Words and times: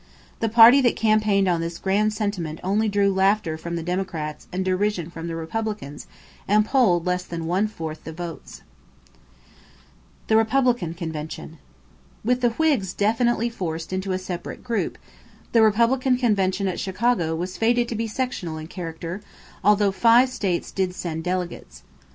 The 0.39 0.49
party 0.49 0.81
that 0.81 0.95
campaigned 0.95 1.47
on 1.47 1.61
this 1.61 1.77
grand 1.77 2.11
sentiment 2.11 2.59
only 2.63 2.89
drew 2.89 3.13
laughter 3.13 3.55
from 3.55 3.75
the 3.75 3.83
Democrats 3.83 4.47
and 4.51 4.65
derision 4.65 5.11
from 5.11 5.27
the 5.27 5.35
Republicans 5.35 6.07
and 6.47 6.65
polled 6.65 7.05
less 7.05 7.21
than 7.21 7.45
one 7.45 7.67
fourth 7.67 8.03
the 8.03 8.11
votes. 8.11 8.63
=The 10.25 10.35
Republican 10.37 10.95
Convention.= 10.95 11.59
With 12.25 12.41
the 12.41 12.49
Whigs 12.49 12.93
definitely 12.95 13.51
forced 13.51 13.93
into 13.93 14.11
a 14.11 14.17
separate 14.17 14.63
group, 14.63 14.97
the 15.51 15.61
Republican 15.61 16.17
convention 16.17 16.67
at 16.67 16.79
Chicago 16.79 17.35
was 17.35 17.57
fated 17.59 17.87
to 17.89 17.93
be 17.95 18.07
sectional 18.07 18.57
in 18.57 18.65
character, 18.65 19.21
although 19.63 19.91
five 19.91 20.29
slave 20.29 20.33
states 20.65 20.71
did 20.71 20.95
send 20.95 21.23
delegates. 21.23 21.83